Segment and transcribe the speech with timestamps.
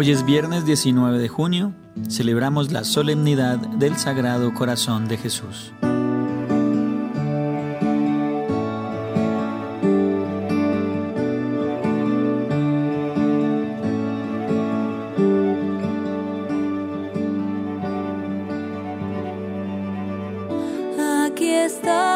[0.00, 1.74] Hoy es viernes 19 de junio,
[2.08, 5.74] celebramos la solemnidad del Sagrado Corazón de Jesús.
[21.26, 22.09] Aquí está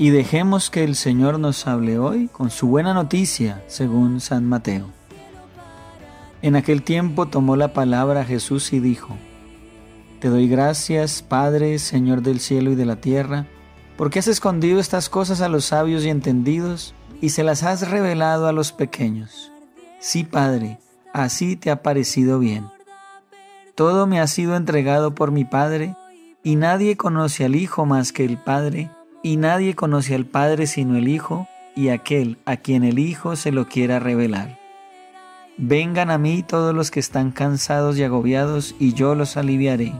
[0.00, 4.86] Y dejemos que el Señor nos hable hoy con su buena noticia, según San Mateo.
[6.40, 9.16] En aquel tiempo tomó la palabra Jesús y dijo,
[10.20, 13.46] Te doy gracias, Padre, Señor del cielo y de la tierra,
[13.96, 18.46] porque has escondido estas cosas a los sabios y entendidos y se las has revelado
[18.46, 19.50] a los pequeños.
[19.98, 20.78] Sí, Padre,
[21.12, 22.66] así te ha parecido bien.
[23.74, 25.96] Todo me ha sido entregado por mi Padre,
[26.44, 28.90] y nadie conoce al Hijo más que el Padre,
[29.22, 33.52] y nadie conoce al Padre sino el Hijo, y aquel a quien el Hijo se
[33.52, 34.58] lo quiera revelar.
[35.56, 39.92] Vengan a mí todos los que están cansados y agobiados, y yo los aliviaré.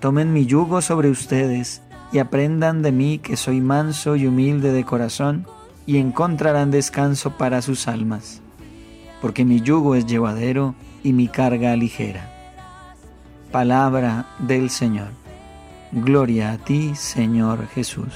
[0.00, 1.82] Tomen mi yugo sobre ustedes,
[2.12, 5.46] y aprendan de mí que soy manso y humilde de corazón,
[5.86, 8.42] y encontrarán descanso para sus almas,
[9.22, 10.74] porque mi yugo es llevadero
[11.04, 12.32] y mi carga ligera.
[13.52, 15.08] Palabra del Señor.
[15.92, 18.12] Gloria a ti, Señor Jesús.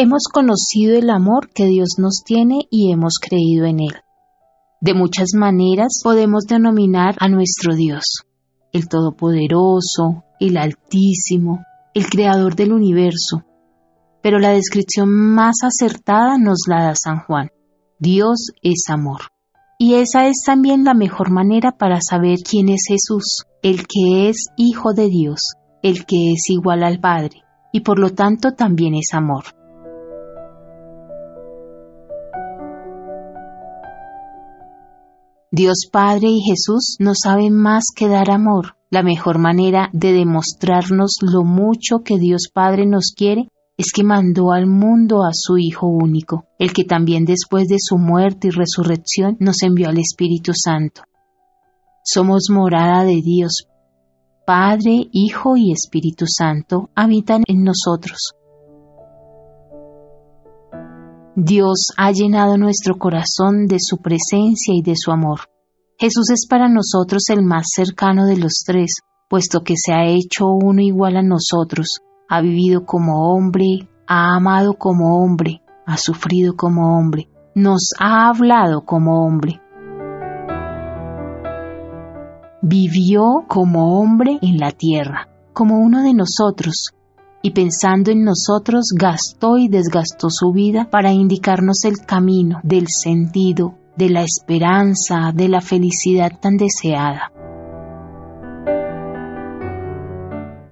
[0.00, 3.96] Hemos conocido el amor que Dios nos tiene y hemos creído en Él.
[4.80, 8.22] De muchas maneras podemos denominar a nuestro Dios,
[8.72, 11.64] el Todopoderoso, el Altísimo,
[11.94, 13.42] el Creador del universo.
[14.22, 17.50] Pero la descripción más acertada nos la da San Juan.
[17.98, 19.22] Dios es amor.
[19.80, 24.46] Y esa es también la mejor manera para saber quién es Jesús, el que es
[24.56, 27.42] Hijo de Dios, el que es igual al Padre,
[27.72, 29.58] y por lo tanto también es amor.
[35.58, 38.76] Dios Padre y Jesús no saben más que dar amor.
[38.90, 44.52] La mejor manera de demostrarnos lo mucho que Dios Padre nos quiere es que mandó
[44.52, 49.36] al mundo a su Hijo único, el que también después de su muerte y resurrección
[49.40, 51.02] nos envió al Espíritu Santo.
[52.04, 53.66] Somos morada de Dios.
[54.46, 58.36] Padre, Hijo y Espíritu Santo habitan en nosotros.
[61.40, 65.42] Dios ha llenado nuestro corazón de su presencia y de su amor.
[65.96, 70.48] Jesús es para nosotros el más cercano de los tres, puesto que se ha hecho
[70.48, 76.98] uno igual a nosotros, ha vivido como hombre, ha amado como hombre, ha sufrido como
[76.98, 79.60] hombre, nos ha hablado como hombre.
[82.62, 86.94] Vivió como hombre en la tierra, como uno de nosotros,
[87.42, 93.74] y pensando en nosotros gastó y desgastó su vida para indicarnos el camino del sentido,
[93.96, 97.32] de la esperanza, de la felicidad tan deseada.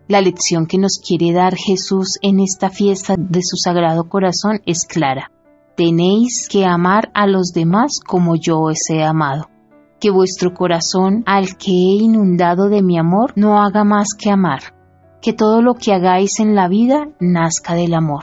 [0.08, 4.86] La lección que nos quiere dar Jesús en esta fiesta de su Sagrado Corazón es
[4.86, 5.32] clara.
[5.76, 9.48] Tenéis que amar a los demás como yo os he amado.
[9.98, 14.75] Que vuestro corazón, al que he inundado de mi amor, no haga más que amar
[15.26, 18.22] que todo lo que hagáis en la vida nazca del amor.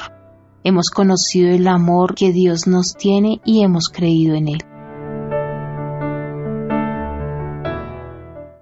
[0.64, 4.64] Hemos conocido el amor que Dios nos tiene y hemos creído en él.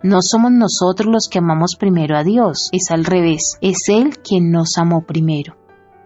[0.02, 4.50] No somos nosotros los que amamos primero a Dios, es al revés, es Él quien
[4.50, 5.56] nos amó primero.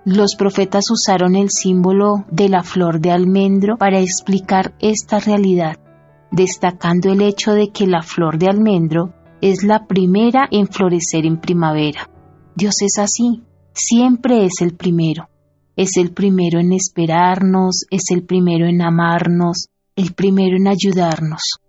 [0.04, 5.78] Los profetas usaron el símbolo de la flor de almendro para explicar esta realidad,
[6.32, 11.40] destacando el hecho de que la flor de almendro es la primera en florecer en
[11.40, 12.10] primavera.
[12.57, 13.44] Dios es así,
[13.74, 15.28] siempre es el primero.
[15.75, 19.68] Es el primero en esperarnos, es el primero en amarnos,
[19.98, 21.60] el primero en ayudarnos.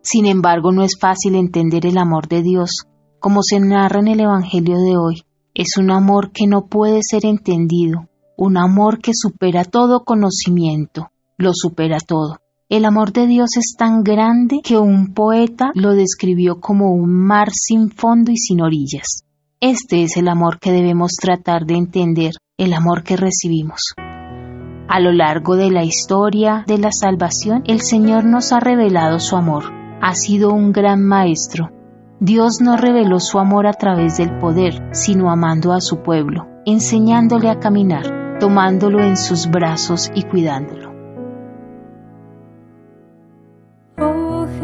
[0.00, 2.86] Sin embargo, no es fácil entender el amor de Dios,
[3.20, 5.22] como se narra en el Evangelio de hoy.
[5.54, 8.08] Es un amor que no puede ser entendido,
[8.38, 12.38] un amor que supera todo conocimiento, lo supera todo.
[12.68, 17.48] El amor de Dios es tan grande que un poeta lo describió como un mar
[17.52, 19.24] sin fondo y sin orillas.
[19.60, 23.94] Este es el amor que debemos tratar de entender, el amor que recibimos.
[24.88, 29.36] A lo largo de la historia de la salvación, el Señor nos ha revelado su
[29.36, 29.64] amor.
[30.00, 31.70] Ha sido un gran maestro.
[32.20, 37.50] Dios no reveló su amor a través del poder, sino amando a su pueblo, enseñándole
[37.50, 40.91] a caminar, tomándolo en sus brazos y cuidándolo.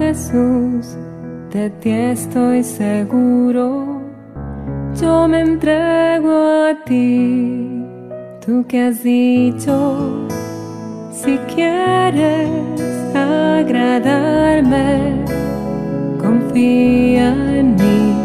[0.00, 0.96] Jesús,
[1.52, 4.00] de ti estoy seguro,
[4.98, 7.84] yo me entrego a ti,
[8.44, 10.26] tú que has dicho,
[11.12, 12.48] si quieres
[13.14, 15.22] agradarme,
[16.18, 17.28] confía
[17.58, 18.16] en mí,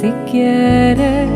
[0.00, 1.30] si quieres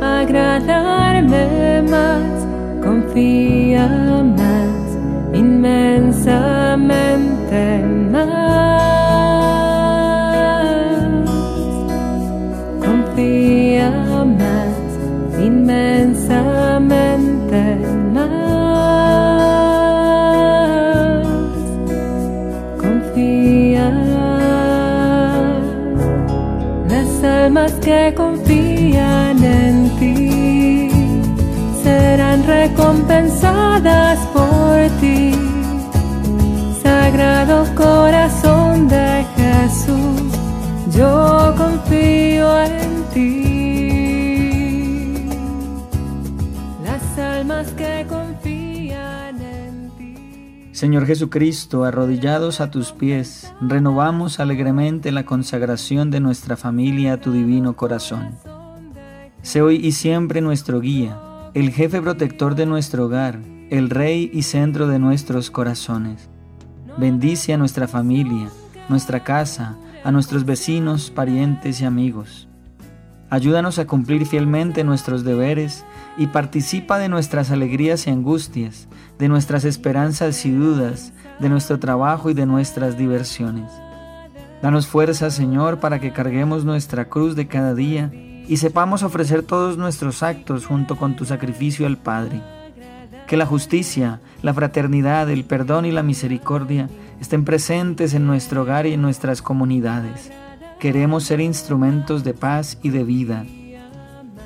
[0.00, 2.46] agradarme más,
[2.80, 3.88] confía
[4.38, 4.98] más,
[5.34, 7.99] inmensamente
[27.90, 30.88] que confían en ti
[31.82, 35.32] serán recompensadas por ti.
[36.84, 38.19] Sagrado corazón
[50.80, 57.32] Señor Jesucristo, arrodillados a tus pies, renovamos alegremente la consagración de nuestra familia a tu
[57.32, 58.30] divino corazón.
[59.42, 61.20] Sé hoy y siempre nuestro guía,
[61.52, 66.30] el jefe protector de nuestro hogar, el rey y centro de nuestros corazones.
[66.96, 68.48] Bendice a nuestra familia,
[68.88, 72.48] nuestra casa, a nuestros vecinos, parientes y amigos.
[73.30, 75.84] Ayúdanos a cumplir fielmente nuestros deberes
[76.16, 78.88] y participa de nuestras alegrías y angustias,
[79.20, 83.70] de nuestras esperanzas y dudas, de nuestro trabajo y de nuestras diversiones.
[84.62, 89.78] Danos fuerza, Señor, para que carguemos nuestra cruz de cada día y sepamos ofrecer todos
[89.78, 92.42] nuestros actos junto con tu sacrificio al Padre.
[93.28, 96.88] Que la justicia, la fraternidad, el perdón y la misericordia
[97.20, 100.32] estén presentes en nuestro hogar y en nuestras comunidades.
[100.80, 103.44] Queremos ser instrumentos de paz y de vida.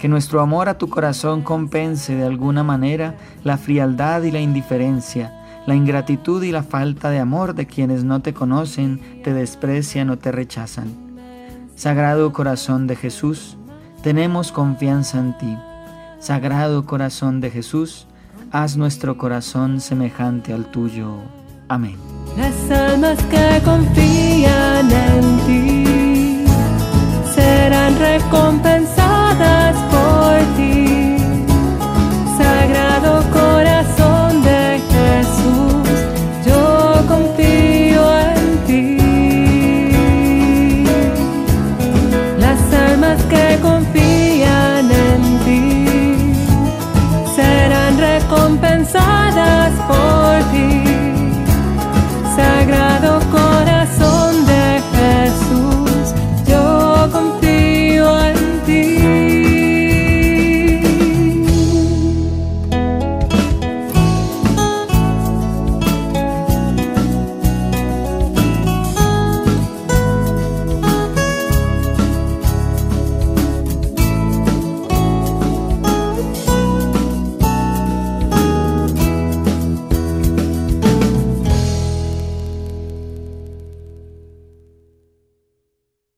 [0.00, 3.14] Que nuestro amor a tu corazón compense de alguna manera
[3.44, 8.20] la frialdad y la indiferencia, la ingratitud y la falta de amor de quienes no
[8.20, 10.88] te conocen, te desprecian o te rechazan.
[11.76, 13.56] Sagrado corazón de Jesús,
[14.02, 15.56] tenemos confianza en ti.
[16.18, 18.08] Sagrado corazón de Jesús,
[18.50, 21.14] haz nuestro corazón semejante al tuyo.
[21.68, 21.96] Amén.
[22.36, 25.83] Las almas que confían en ti
[27.96, 28.73] serán